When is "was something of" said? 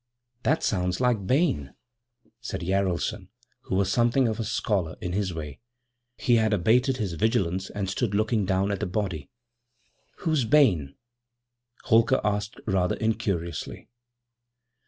3.75-4.39